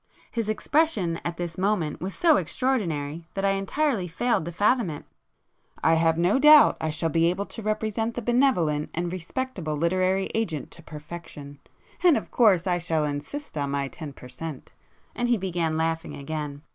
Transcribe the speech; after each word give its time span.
His 0.31 0.49
expression 0.49 1.19
at 1.23 1.37
this 1.37 1.59
moment 1.59 2.01
was 2.01 2.15
so 2.15 2.37
extraordinary, 2.37 3.27
that 3.35 3.45
I 3.45 3.51
entirely 3.51 4.07
failed 4.07 4.45
to 4.45 4.51
fathom 4.51 4.89
it. 4.89 5.05
"I 5.83 5.93
have 5.93 6.17
no 6.17 6.39
doubt 6.39 6.77
I 6.81 6.89
shall 6.89 7.11
be 7.11 7.27
able 7.29 7.45
to 7.45 7.61
represent 7.61 8.15
the 8.15 8.23
benevolent 8.23 8.89
and 8.95 9.13
respectable 9.13 9.75
literary 9.77 10.31
agent 10.33 10.71
to 10.71 10.81
perfection—of 10.81 12.31
course 12.31 12.65
I 12.65 12.79
shall 12.79 13.05
insist 13.05 13.55
on 13.59 13.69
my 13.69 13.89
ten 13.89 14.11
per 14.11 14.27
cent.!"—and 14.27 15.29
he 15.29 15.37
began 15.37 15.77
laughing 15.77 16.15
again. 16.15 16.63